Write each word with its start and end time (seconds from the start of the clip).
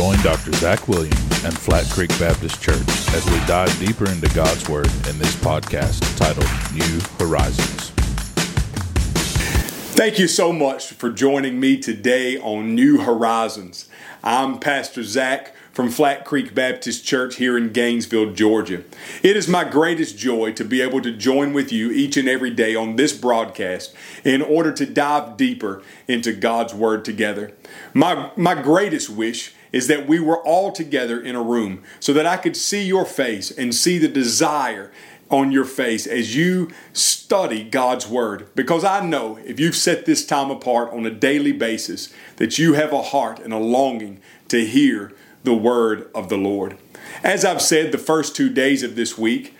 Join 0.00 0.16
Dr. 0.22 0.54
Zach 0.54 0.88
Williams 0.88 1.44
and 1.44 1.52
Flat 1.58 1.84
Creek 1.90 2.08
Baptist 2.18 2.62
Church 2.62 2.88
as 3.12 3.22
we 3.26 3.38
dive 3.40 3.78
deeper 3.78 4.08
into 4.08 4.34
God's 4.34 4.66
Word 4.66 4.86
in 5.06 5.18
this 5.18 5.36
podcast 5.36 6.16
titled 6.16 6.48
New 6.72 7.00
Horizons. 7.18 7.90
Thank 9.92 10.18
you 10.18 10.26
so 10.26 10.54
much 10.54 10.94
for 10.94 11.10
joining 11.10 11.60
me 11.60 11.76
today 11.76 12.38
on 12.38 12.74
New 12.74 13.02
Horizons. 13.02 13.90
I'm 14.24 14.58
Pastor 14.58 15.02
Zach 15.02 15.54
from 15.70 15.90
Flat 15.90 16.24
Creek 16.24 16.54
Baptist 16.54 17.04
Church 17.04 17.36
here 17.36 17.58
in 17.58 17.70
Gainesville, 17.70 18.32
Georgia. 18.32 18.84
It 19.22 19.36
is 19.36 19.48
my 19.48 19.64
greatest 19.64 20.16
joy 20.16 20.52
to 20.52 20.64
be 20.64 20.80
able 20.80 21.02
to 21.02 21.12
join 21.12 21.52
with 21.52 21.70
you 21.72 21.90
each 21.90 22.16
and 22.16 22.26
every 22.26 22.50
day 22.50 22.74
on 22.74 22.96
this 22.96 23.12
broadcast 23.12 23.94
in 24.24 24.40
order 24.40 24.72
to 24.72 24.86
dive 24.86 25.36
deeper 25.36 25.82
into 26.08 26.32
God's 26.32 26.72
Word 26.72 27.04
together. 27.04 27.52
My, 27.92 28.30
my 28.34 28.54
greatest 28.54 29.10
wish 29.10 29.54
is 29.72 29.86
that 29.88 30.06
we 30.06 30.20
were 30.20 30.38
all 30.38 30.72
together 30.72 31.20
in 31.20 31.36
a 31.36 31.42
room 31.42 31.82
so 32.00 32.12
that 32.12 32.26
I 32.26 32.36
could 32.36 32.56
see 32.56 32.82
your 32.82 33.04
face 33.04 33.50
and 33.50 33.74
see 33.74 33.98
the 33.98 34.08
desire 34.08 34.90
on 35.30 35.52
your 35.52 35.64
face 35.64 36.06
as 36.06 36.34
you 36.34 36.70
study 36.92 37.62
God's 37.62 38.08
Word. 38.08 38.48
Because 38.54 38.84
I 38.84 39.04
know 39.04 39.38
if 39.44 39.60
you've 39.60 39.76
set 39.76 40.04
this 40.04 40.26
time 40.26 40.50
apart 40.50 40.92
on 40.92 41.06
a 41.06 41.10
daily 41.10 41.52
basis, 41.52 42.12
that 42.36 42.58
you 42.58 42.74
have 42.74 42.92
a 42.92 43.02
heart 43.02 43.38
and 43.38 43.52
a 43.52 43.58
longing 43.58 44.20
to 44.48 44.66
hear 44.66 45.12
the 45.44 45.54
Word 45.54 46.10
of 46.14 46.28
the 46.28 46.36
Lord. 46.36 46.76
As 47.22 47.44
I've 47.44 47.62
said 47.62 47.92
the 47.92 47.98
first 47.98 48.34
two 48.34 48.50
days 48.50 48.82
of 48.82 48.96
this 48.96 49.16
week, 49.16 49.54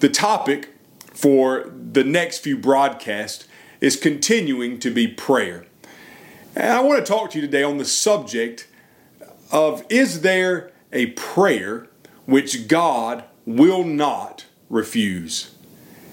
the 0.00 0.08
topic 0.08 0.70
for 1.06 1.72
the 1.92 2.04
next 2.04 2.38
few 2.38 2.56
broadcasts 2.56 3.46
is 3.80 3.96
continuing 3.96 4.78
to 4.80 4.90
be 4.90 5.06
prayer. 5.06 5.64
And 6.54 6.72
I 6.72 6.80
want 6.80 7.04
to 7.04 7.10
talk 7.10 7.30
to 7.30 7.38
you 7.38 7.46
today 7.46 7.62
on 7.62 7.78
the 7.78 7.84
subject 7.84 8.66
of 9.52 9.84
is 9.88 10.22
there 10.22 10.72
a 10.92 11.06
prayer 11.06 11.88
which 12.26 12.66
God 12.66 13.24
will 13.46 13.84
not 13.84 14.46
refuse? 14.68 15.54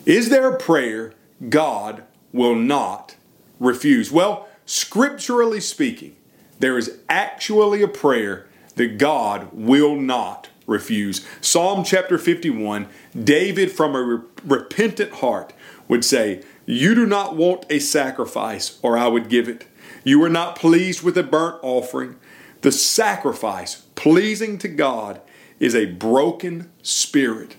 Is 0.05 0.29
there 0.29 0.51
a 0.51 0.57
prayer 0.57 1.13
God 1.47 2.03
will 2.33 2.55
not 2.55 3.15
refuse? 3.59 4.11
Well, 4.11 4.47
scripturally 4.65 5.61
speaking, 5.61 6.15
there 6.59 6.77
is 6.77 6.99
actually 7.07 7.81
a 7.81 7.87
prayer 7.87 8.47
that 8.75 8.97
God 8.97 9.49
will 9.53 9.95
not 9.95 10.49
refuse. 10.67 11.25
Psalm 11.41 11.83
chapter 11.83 12.17
51, 12.17 12.87
David 13.23 13.71
from 13.71 13.95
a 13.95 14.01
re- 14.01 14.21
repentant 14.43 15.13
heart 15.13 15.53
would 15.87 16.05
say, 16.05 16.43
You 16.65 16.95
do 16.95 17.05
not 17.05 17.35
want 17.35 17.65
a 17.69 17.79
sacrifice, 17.79 18.77
or 18.81 18.97
I 18.97 19.07
would 19.07 19.29
give 19.29 19.49
it. 19.49 19.65
You 20.03 20.23
are 20.23 20.29
not 20.29 20.55
pleased 20.55 21.01
with 21.01 21.17
a 21.17 21.23
burnt 21.23 21.59
offering. 21.61 22.15
The 22.61 22.71
sacrifice 22.71 23.83
pleasing 23.95 24.57
to 24.59 24.67
God 24.67 25.21
is 25.59 25.75
a 25.75 25.85
broken 25.85 26.69
spirit. 26.81 27.55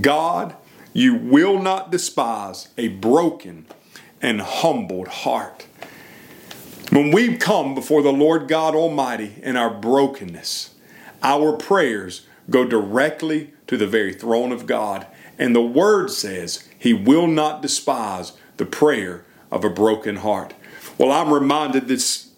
God, 0.00 0.56
you 0.92 1.14
will 1.14 1.60
not 1.60 1.90
despise 1.90 2.68
a 2.78 2.88
broken 2.88 3.66
and 4.22 4.40
humbled 4.40 5.08
heart. 5.08 5.66
When 6.90 7.10
we 7.10 7.36
come 7.36 7.74
before 7.74 8.02
the 8.02 8.12
Lord 8.12 8.46
God 8.46 8.74
Almighty 8.74 9.34
in 9.42 9.56
our 9.56 9.70
brokenness, 9.70 10.74
our 11.22 11.56
prayers 11.56 12.26
go 12.50 12.64
directly 12.64 13.52
to 13.66 13.76
the 13.76 13.86
very 13.86 14.12
throne 14.12 14.52
of 14.52 14.66
God. 14.66 15.06
And 15.38 15.54
the 15.54 15.62
Word 15.62 16.10
says 16.10 16.68
He 16.78 16.92
will 16.92 17.26
not 17.26 17.62
despise 17.62 18.32
the 18.56 18.66
prayer 18.66 19.24
of 19.50 19.64
a 19.64 19.70
broken 19.70 20.16
heart. 20.16 20.54
Well, 20.98 21.10
I'm 21.10 21.32
reminded 21.32 21.88
this 21.88 22.30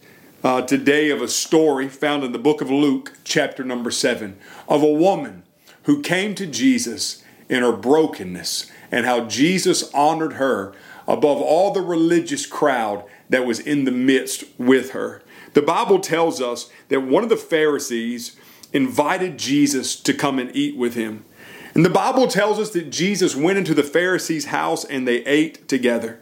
uh, 0.47 0.63
today 0.63 1.11
of 1.11 1.21
a 1.21 1.27
story 1.27 1.89
found 1.89 2.23
in 2.23 2.31
the 2.31 2.39
book 2.39 2.61
of 2.61 2.71
Luke, 2.71 3.15
chapter 3.25 3.65
number 3.65 3.91
seven, 3.91 4.39
of 4.69 4.81
a 4.81 4.93
woman 4.93 5.43
who 5.83 6.01
came 6.01 6.37
to 6.37 6.47
Jesus 6.47 7.25
in 7.49 7.65
her 7.65 7.73
brokenness 7.73 8.71
and 8.93 9.05
how 9.07 9.25
Jesus 9.25 9.93
honored 9.93 10.35
her 10.35 10.73
above 11.09 11.39
all 11.43 11.73
the 11.73 11.81
religious 11.81 12.47
crowd 12.47 13.05
that 13.29 13.45
was 13.45 13.59
in 13.59 13.87
the 13.87 13.91
midst 13.91 14.45
with 14.57 14.93
her. 14.93 15.21
The 15.55 15.63
Bible 15.63 15.99
tells 15.99 16.41
us 16.41 16.71
that 16.91 17.01
one 17.01 17.25
of 17.25 17.29
the 17.29 17.37
Pharisees 17.37 18.37
invited 18.73 19.41
Jesus 19.41 19.97
to 19.97 20.15
come 20.15 20.39
and 20.39 20.55
eat 20.55 20.77
with 20.77 20.95
him. 20.95 21.25
And 21.75 21.85
the 21.85 21.91
Bible 21.91 22.29
tells 22.29 22.61
us 22.61 22.71
that 22.71 22.91
Jesus 22.91 23.35
went 23.35 23.59
into 23.59 23.75
the 23.75 23.83
Pharisee's 23.83 24.47
house 24.47 24.85
and 24.85 25.09
they 25.09 25.25
ate 25.25 25.67
together. 25.67 26.21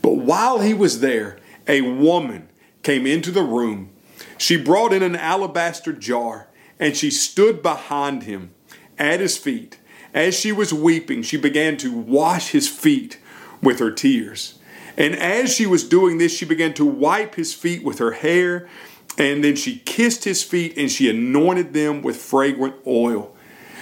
But 0.00 0.16
while 0.16 0.60
he 0.60 0.72
was 0.72 1.00
there, 1.00 1.36
a 1.68 1.82
woman 1.82 2.48
came 2.86 3.04
into 3.04 3.32
the 3.32 3.42
room. 3.42 3.90
She 4.38 4.56
brought 4.56 4.92
in 4.92 5.02
an 5.02 5.16
alabaster 5.16 5.92
jar 5.92 6.46
and 6.78 6.96
she 6.96 7.10
stood 7.10 7.60
behind 7.60 8.22
him 8.22 8.52
at 8.96 9.18
his 9.18 9.36
feet. 9.36 9.80
As 10.14 10.38
she 10.38 10.52
was 10.52 10.72
weeping, 10.72 11.24
she 11.24 11.36
began 11.36 11.76
to 11.78 11.92
wash 11.92 12.50
his 12.50 12.68
feet 12.68 13.18
with 13.60 13.80
her 13.80 13.90
tears. 13.90 14.60
And 14.96 15.16
as 15.16 15.52
she 15.52 15.66
was 15.66 15.82
doing 15.82 16.18
this, 16.18 16.32
she 16.32 16.44
began 16.44 16.74
to 16.74 16.86
wipe 16.86 17.34
his 17.34 17.52
feet 17.52 17.82
with 17.82 17.98
her 17.98 18.12
hair. 18.12 18.68
And 19.18 19.42
then 19.42 19.56
she 19.56 19.78
kissed 19.80 20.22
his 20.22 20.44
feet 20.44 20.74
and 20.76 20.88
she 20.88 21.10
anointed 21.10 21.72
them 21.72 22.02
with 22.02 22.16
fragrant 22.16 22.76
oil. 22.86 23.34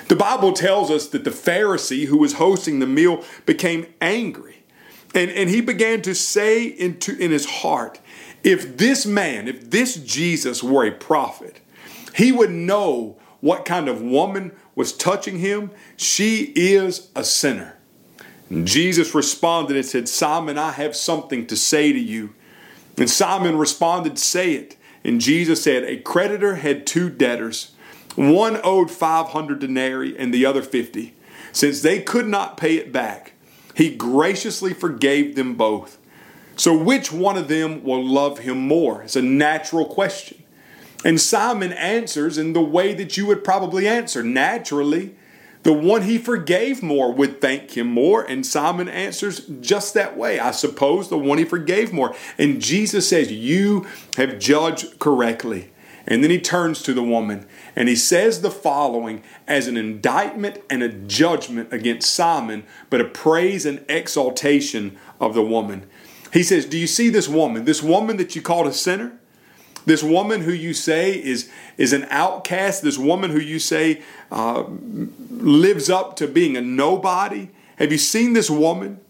The 0.09 0.17
Bible 0.17 0.55
tells 0.55 0.91
us 0.91 1.09
that 1.09 1.25
the 1.25 1.31
Pharisee 1.31 2.07
who 2.07 2.17
was 2.17 2.35
hosting 2.35 2.79
the 2.79 2.87
meal 2.87 3.23
became 3.45 3.85
angry. 4.01 4.65
And, 5.15 5.31
and 5.31 5.51
he 5.51 5.61
began 5.61 6.01
to 6.03 6.15
say 6.15 6.65
into, 6.65 7.15
in 7.19 7.33
his 7.33 7.45
heart, 7.45 8.01
if 8.45 8.77
this 8.77 9.07
man, 9.07 9.49
if 9.49 9.71
this 9.71 9.97
Jesus 9.97 10.63
were 10.63 10.85
a 10.85 10.93
prophet, 10.93 11.61
he 12.15 12.31
would 12.31 12.51
know 12.51 13.17
what 13.41 13.65
kind 13.65 13.89
of 13.89 14.01
woman 14.01 14.53
was 14.75 14.93
touching 14.93 15.39
him. 15.39 15.71
She 15.97 16.53
is 16.55 17.11
a 17.17 17.25
sinner. 17.25 17.77
And 18.51 18.67
Jesus 18.67 19.15
responded 19.15 19.77
and 19.77 19.87
said, 19.87 20.09
Simon, 20.09 20.59
I 20.59 20.73
have 20.73 20.95
something 20.95 21.47
to 21.47 21.57
say 21.57 21.93
to 21.93 21.99
you. 21.99 22.35
And 22.97 23.11
Simon 23.11 23.57
responded, 23.57 24.19
Say 24.19 24.53
it. 24.53 24.77
And 25.03 25.21
Jesus 25.21 25.63
said, 25.63 25.85
A 25.85 25.99
creditor 25.99 26.57
had 26.57 26.87
two 26.87 27.11
debtors. 27.11 27.73
One 28.15 28.61
owed 28.63 28.91
500 28.91 29.59
denarii 29.59 30.17
and 30.17 30.33
the 30.33 30.47
other 30.47 30.63
50. 30.63 31.15
Since 31.53 31.83
they 31.83 32.01
could 32.01 32.29
not 32.29 32.57
pay 32.57 32.77
it 32.77 32.93
back, 32.93 33.33
he 33.75 33.95
graciously 33.95 34.73
forgave 34.73 35.35
them 35.35 35.55
both. 35.55 35.99
So, 36.57 36.77
which 36.77 37.13
one 37.13 37.37
of 37.37 37.49
them 37.49 37.83
will 37.83 38.05
love 38.05 38.41
him 38.41 38.59
more? 38.59 39.03
It's 39.03 39.17
a 39.17 39.23
natural 39.23 39.87
question. 39.87 40.43
And 41.05 41.21
Simon 41.21 41.73
answers 41.73 42.39
in 42.39 42.53
the 42.53 42.63
way 42.63 42.95
that 42.95 43.17
you 43.17 43.27
would 43.27 43.45
probably 43.45 43.87
answer. 43.87 44.23
Naturally, 44.23 45.15
the 45.65 45.73
one 45.73 46.03
he 46.03 46.19
forgave 46.19 46.83
more 46.83 47.13
would 47.13 47.41
thank 47.41 47.77
him 47.77 47.89
more. 47.89 48.23
And 48.23 48.47
Simon 48.47 48.89
answers 48.89 49.41
just 49.61 49.95
that 49.95 50.17
way. 50.17 50.39
I 50.39 50.51
suppose 50.53 51.09
the 51.09 51.19
one 51.19 51.39
he 51.39 51.45
forgave 51.45 51.93
more. 51.93 52.15
And 52.39 52.63
Jesus 52.63 53.09
says, 53.09 53.33
You 53.33 53.87
have 54.17 54.39
judged 54.39 54.99
correctly. 54.99 55.71
And 56.07 56.23
then 56.23 56.31
he 56.31 56.39
turns 56.39 56.83
to 56.83 56.93
the 56.93 57.03
woman 57.03 57.47
and 57.75 57.89
he 57.89 57.97
says 57.97 58.43
the 58.43 58.51
following 58.51 59.23
as 59.49 59.67
an 59.67 59.79
indictment 59.79 60.63
and 60.69 60.83
a 60.83 60.91
judgment 60.91 61.73
against 61.73 62.13
Simon, 62.13 62.65
but 62.91 63.01
a 63.01 63.07
praise 63.07 63.65
and 63.65 63.85
exaltation 63.89 64.99
of 65.19 65.33
the 65.33 65.43
woman. 65.43 65.89
He 66.35 66.43
says, 66.43 66.67
Do 66.67 66.77
you 66.77 66.89
see 66.89 67.11
this 67.11 67.29
woman? 67.29 67.65
This 67.65 67.81
woman 67.81 68.17
that 68.17 68.35
you 68.35 68.43
called 68.43 68.67
a 68.67 68.73
sinner? 68.73 69.19
This 69.87 70.03
woman 70.03 70.41
who 70.41 70.53
you 70.53 70.75
say 70.75 71.13
is, 71.13 71.49
is 71.79 71.93
an 71.93 72.07
outcast, 72.11 72.83
this 72.83 72.99
woman 72.99 73.31
who 73.31 73.39
you 73.39 73.61
say 73.61 74.03
uh, 74.33 74.65
lives 75.31 75.89
up 75.89 76.17
to 76.17 76.27
being 76.27 76.57
a 76.57 76.61
nobody. 76.61 77.51
Have 77.77 77.93
you 77.93 77.99
seen 77.99 78.33
this 78.33 78.51
woman? 78.51 79.01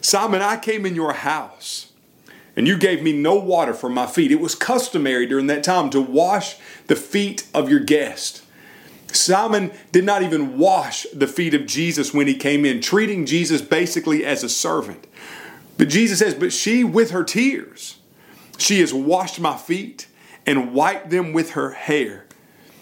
Simon, 0.00 0.40
I 0.40 0.56
came 0.56 0.86
in 0.86 0.94
your 0.94 1.14
house 1.14 1.92
and 2.54 2.68
you 2.68 2.78
gave 2.78 3.02
me 3.02 3.12
no 3.12 3.34
water 3.34 3.74
for 3.74 3.88
my 3.88 4.06
feet. 4.06 4.30
It 4.30 4.40
was 4.40 4.54
customary 4.54 5.26
during 5.26 5.48
that 5.48 5.64
time 5.64 5.90
to 5.90 6.00
wash 6.00 6.58
the 6.86 6.96
feet 6.96 7.48
of 7.52 7.68
your 7.68 7.80
guest. 7.80 8.44
Simon 9.10 9.72
did 9.90 10.04
not 10.04 10.22
even 10.22 10.58
wash 10.58 11.06
the 11.12 11.26
feet 11.26 11.54
of 11.54 11.66
Jesus 11.66 12.14
when 12.14 12.28
he 12.28 12.34
came 12.34 12.64
in, 12.64 12.80
treating 12.80 13.26
Jesus 13.26 13.62
basically 13.62 14.24
as 14.24 14.44
a 14.44 14.48
servant. 14.48 15.08
But 15.78 15.88
Jesus 15.88 16.18
says, 16.18 16.34
But 16.34 16.52
she, 16.52 16.84
with 16.84 17.12
her 17.12 17.24
tears, 17.24 17.98
she 18.58 18.80
has 18.80 18.92
washed 18.92 19.40
my 19.40 19.56
feet 19.56 20.08
and 20.44 20.74
wiped 20.74 21.08
them 21.08 21.32
with 21.32 21.52
her 21.52 21.70
hair. 21.70 22.26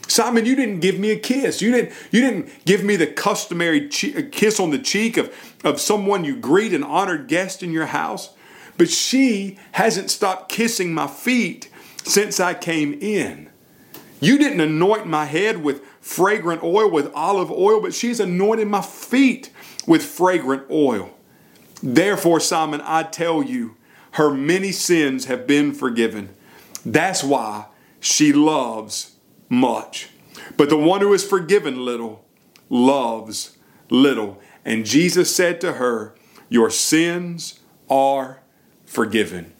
Simon, 0.08 0.46
you 0.46 0.56
didn't 0.56 0.80
give 0.80 0.98
me 0.98 1.10
a 1.10 1.18
kiss. 1.18 1.60
You 1.60 1.72
didn't, 1.72 1.92
you 2.10 2.20
didn't 2.20 2.64
give 2.64 2.82
me 2.82 2.96
the 2.96 3.06
customary 3.06 3.88
che- 3.88 4.28
kiss 4.30 4.58
on 4.58 4.70
the 4.70 4.78
cheek 4.78 5.16
of, 5.16 5.34
of 5.64 5.80
someone 5.80 6.24
you 6.24 6.36
greet 6.36 6.72
an 6.72 6.84
honored 6.84 7.28
guest 7.28 7.62
in 7.62 7.72
your 7.72 7.86
house. 7.86 8.30
But 8.78 8.88
she 8.88 9.58
hasn't 9.72 10.10
stopped 10.10 10.50
kissing 10.50 10.94
my 10.94 11.06
feet 11.06 11.70
since 12.04 12.40
I 12.40 12.54
came 12.54 12.94
in. 12.94 13.50
You 14.20 14.38
didn't 14.38 14.60
anoint 14.60 15.06
my 15.06 15.24
head 15.24 15.62
with 15.62 15.84
fragrant 16.00 16.62
oil, 16.62 16.90
with 16.90 17.12
olive 17.14 17.50
oil, 17.50 17.80
but 17.80 17.92
she's 17.92 18.20
anointed 18.20 18.68
my 18.68 18.80
feet 18.80 19.50
with 19.86 20.04
fragrant 20.04 20.70
oil. 20.70 21.15
Therefore, 21.82 22.40
Simon, 22.40 22.80
I 22.84 23.02
tell 23.02 23.42
you, 23.42 23.76
her 24.12 24.30
many 24.30 24.72
sins 24.72 25.26
have 25.26 25.46
been 25.46 25.72
forgiven. 25.72 26.30
That's 26.84 27.22
why 27.22 27.66
she 28.00 28.32
loves 28.32 29.16
much. 29.48 30.08
But 30.56 30.70
the 30.70 30.76
one 30.76 31.00
who 31.00 31.12
is 31.12 31.24
forgiven 31.24 31.84
little 31.84 32.24
loves 32.70 33.56
little. 33.90 34.40
And 34.64 34.86
Jesus 34.86 35.34
said 35.34 35.60
to 35.60 35.74
her, 35.74 36.14
Your 36.48 36.70
sins 36.70 37.60
are 37.90 38.40
forgiven. 38.84 39.52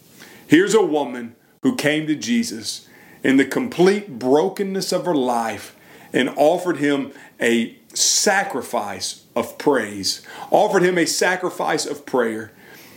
Here's 0.47 0.73
a 0.73 0.85
woman 0.85 1.35
who 1.61 1.75
came 1.75 2.07
to 2.07 2.15
Jesus 2.15 2.87
in 3.23 3.37
the 3.37 3.45
complete 3.45 4.17
brokenness 4.17 4.91
of 4.91 5.05
her 5.05 5.15
life 5.15 5.75
and 6.13 6.29
offered 6.37 6.77
him 6.77 7.11
a 7.41 7.77
sacrifice 7.93 9.25
of 9.37 9.57
praise, 9.57 10.21
offered 10.51 10.83
him 10.83 10.97
a 10.97 11.05
sacrifice 11.05 11.85
of 11.85 12.05
prayer, 12.05 12.51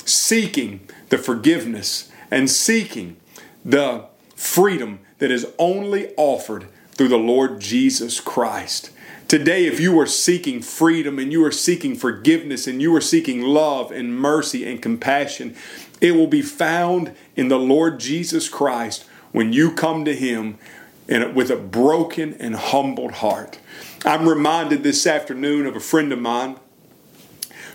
seeking 0.05 0.81
the 1.11 1.19
forgiveness 1.19 2.11
and 2.31 2.51
seeking 2.51 3.17
the 3.65 4.07
freedom 4.35 5.01
that 5.19 5.31
is 5.31 5.47
only 5.59 6.15
offered 6.17 6.67
through 6.93 7.09
the 7.09 7.19
Lord 7.19 7.61
Jesus 7.61 8.21
Christ. 8.21 8.91
Today, 9.29 9.67
if 9.67 9.79
you 9.79 9.99
are 10.01 10.07
seeking 10.07 10.61
freedom 10.61 11.19
and 11.19 11.31
you 11.31 11.45
are 11.45 11.53
seeking 11.53 11.95
forgiveness 11.95 12.67
and 12.67 12.83
you 12.83 12.95
are 12.97 13.01
seeking 13.01 13.43
love 13.43 13.93
and 13.93 14.19
mercy 14.19 14.69
and 14.69 14.83
compassion, 14.83 15.55
it 16.01 16.13
will 16.13 16.27
be 16.27 16.43
found 16.43 17.15
in 17.37 17.49
the 17.49 17.59
Lord 17.59 18.01
Jesus 18.01 18.49
Christ 18.49 19.05
when 19.33 19.53
you 19.53 19.71
come 19.73 20.05
to 20.05 20.17
Him 20.17 20.59
with 21.07 21.51
a 21.51 21.57
broken 21.57 22.35
and 22.35 22.57
humbled 22.57 23.13
heart. 23.13 23.59
I'm 24.05 24.27
reminded 24.27 24.83
this 24.83 25.07
afternoon 25.07 25.67
of 25.67 25.77
a 25.77 25.81
friend 25.81 26.11
of 26.11 26.19
mine 26.19 26.57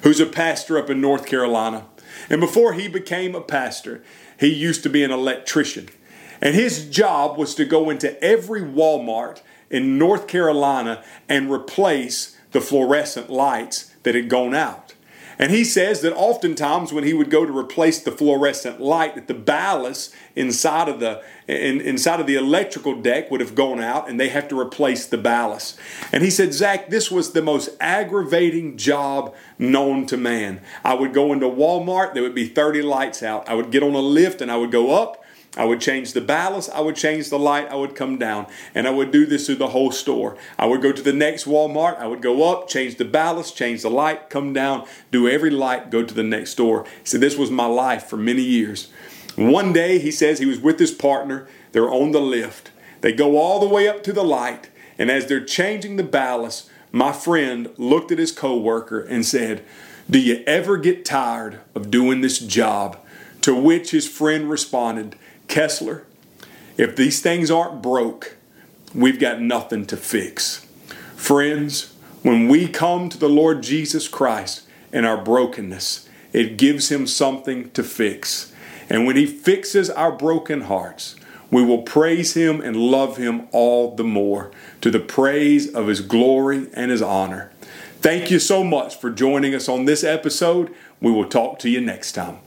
who's 0.01 0.19
a 0.19 0.25
pastor 0.25 0.75
up 0.79 0.89
in 0.89 0.99
North 0.99 1.27
Carolina. 1.27 1.85
And 2.31 2.41
before 2.41 2.73
he 2.73 2.87
became 2.87 3.35
a 3.35 3.41
pastor, 3.41 4.03
he 4.39 4.47
used 4.47 4.81
to 4.83 4.89
be 4.89 5.03
an 5.03 5.11
electrician. 5.11 5.87
And 6.41 6.55
his 6.55 6.89
job 6.89 7.37
was 7.37 7.53
to 7.55 7.65
go 7.65 7.91
into 7.91 8.19
every 8.23 8.61
Walmart 8.61 9.41
in 9.69 9.99
North 9.99 10.27
Carolina 10.27 11.03
and 11.29 11.51
replace 11.51 12.35
the 12.53 12.61
fluorescent 12.61 13.29
lights 13.29 13.91
that 14.01 14.15
had 14.15 14.27
gone 14.27 14.55
out. 14.55 14.94
And 15.37 15.51
he 15.51 15.63
says 15.63 16.01
that 16.01 16.15
oftentimes 16.15 16.93
when 16.93 17.03
he 17.03 17.13
would 17.13 17.29
go 17.29 17.45
to 17.45 17.57
replace 17.57 18.01
the 18.01 18.11
fluorescent 18.11 18.79
light, 18.79 19.15
that 19.15 19.27
the 19.27 19.33
ballast 19.33 20.13
inside 20.35 20.87
of 20.87 20.99
the 20.99 21.21
in, 21.47 21.81
inside 21.81 22.19
of 22.19 22.27
the 22.27 22.35
electrical 22.35 22.99
deck 23.01 23.29
would 23.29 23.41
have 23.41 23.55
gone 23.55 23.79
out, 23.79 24.09
and 24.09 24.19
they 24.19 24.29
have 24.29 24.47
to 24.47 24.59
replace 24.59 25.05
the 25.05 25.17
ballast. 25.17 25.77
And 26.11 26.23
he 26.23 26.29
said, 26.29 26.53
Zach, 26.53 26.89
this 26.89 27.11
was 27.11 27.33
the 27.33 27.41
most 27.41 27.69
aggravating 27.79 28.77
job 28.77 29.35
known 29.59 30.05
to 30.07 30.17
man. 30.17 30.61
I 30.83 30.93
would 30.93 31.13
go 31.13 31.33
into 31.33 31.47
Walmart, 31.47 32.13
there 32.13 32.23
would 32.23 32.35
be 32.35 32.47
30 32.47 32.81
lights 32.81 33.21
out. 33.21 33.47
I 33.47 33.53
would 33.53 33.71
get 33.71 33.83
on 33.83 33.93
a 33.93 33.99
lift 33.99 34.41
and 34.41 34.51
I 34.51 34.57
would 34.57 34.71
go 34.71 34.91
up 34.91 35.24
I 35.57 35.65
would 35.65 35.81
change 35.81 36.13
the 36.13 36.21
ballast, 36.21 36.69
I 36.71 36.81
would 36.81 36.95
change 36.95 37.29
the 37.29 37.39
light, 37.39 37.69
I 37.69 37.75
would 37.75 37.95
come 37.95 38.17
down, 38.17 38.47
and 38.73 38.87
I 38.87 38.91
would 38.91 39.11
do 39.11 39.25
this 39.25 39.45
through 39.45 39.55
the 39.55 39.69
whole 39.69 39.91
store. 39.91 40.37
I 40.59 40.65
would 40.65 40.81
go 40.81 40.91
to 40.91 41.01
the 41.01 41.13
next 41.13 41.45
Walmart, 41.45 41.97
I 41.97 42.07
would 42.07 42.21
go 42.21 42.51
up, 42.51 42.67
change 42.67 42.97
the 42.97 43.05
ballast, 43.05 43.55
change 43.55 43.81
the 43.81 43.89
light, 43.89 44.29
come 44.29 44.53
down, 44.53 44.85
do 45.11 45.27
every 45.27 45.49
light, 45.49 45.89
go 45.89 46.03
to 46.03 46.13
the 46.13 46.23
next 46.23 46.51
store. 46.51 46.85
Said, 47.03 47.21
This 47.21 47.37
was 47.37 47.51
my 47.51 47.65
life 47.65 48.05
for 48.07 48.17
many 48.17 48.41
years. 48.41 48.91
One 49.35 49.73
day, 49.73 49.99
he 49.99 50.11
says, 50.11 50.39
he 50.39 50.45
was 50.45 50.59
with 50.59 50.79
his 50.79 50.91
partner, 50.91 51.47
they're 51.73 51.91
on 51.91 52.11
the 52.11 52.21
lift. 52.21 52.71
They 53.01 53.11
go 53.11 53.37
all 53.37 53.59
the 53.59 53.67
way 53.67 53.87
up 53.87 54.01
to 54.03 54.13
the 54.13 54.23
light, 54.23 54.69
and 54.97 55.11
as 55.11 55.27
they're 55.27 55.43
changing 55.43 55.97
the 55.97 56.03
ballast, 56.03 56.69
my 56.91 57.11
friend 57.11 57.69
looked 57.77 58.11
at 58.13 58.19
his 58.19 58.31
coworker 58.31 59.01
and 59.01 59.25
said, 59.25 59.65
Do 60.09 60.19
you 60.19 60.41
ever 60.47 60.77
get 60.77 61.03
tired 61.03 61.59
of 61.75 61.91
doing 61.91 62.21
this 62.21 62.39
job? 62.39 62.97
To 63.41 63.53
which 63.53 63.91
his 63.91 64.07
friend 64.07 64.49
responded, 64.49 65.17
Kessler, 65.47 66.05
if 66.77 66.95
these 66.95 67.21
things 67.21 67.49
aren't 67.49 67.81
broke, 67.81 68.35
we've 68.93 69.19
got 69.19 69.41
nothing 69.41 69.85
to 69.87 69.97
fix. 69.97 70.65
Friends, 71.15 71.93
when 72.21 72.47
we 72.47 72.67
come 72.67 73.09
to 73.09 73.17
the 73.17 73.29
Lord 73.29 73.63
Jesus 73.63 74.07
Christ 74.07 74.63
in 74.91 75.05
our 75.05 75.21
brokenness, 75.21 76.09
it 76.33 76.57
gives 76.57 76.91
Him 76.91 77.07
something 77.07 77.69
to 77.71 77.83
fix. 77.83 78.53
And 78.89 79.05
when 79.05 79.15
He 79.15 79.25
fixes 79.25 79.89
our 79.89 80.11
broken 80.11 80.61
hearts, 80.61 81.15
we 81.51 81.63
will 81.63 81.83
praise 81.83 82.33
Him 82.33 82.61
and 82.61 82.75
love 82.75 83.17
Him 83.17 83.47
all 83.51 83.95
the 83.95 84.03
more 84.03 84.51
to 84.81 84.91
the 84.91 84.99
praise 84.99 85.73
of 85.73 85.87
His 85.87 86.01
glory 86.01 86.67
and 86.73 86.91
His 86.91 87.01
honor. 87.01 87.51
Thank 88.01 88.29
you 88.29 88.39
so 88.39 88.63
much 88.63 88.95
for 88.95 89.09
joining 89.09 89.55
us 89.55 89.69
on 89.69 89.85
this 89.85 90.03
episode. 90.03 90.73
We 91.01 91.11
will 91.11 91.29
talk 91.29 91.59
to 91.59 91.69
you 91.69 91.81
next 91.81 92.11
time. 92.11 92.39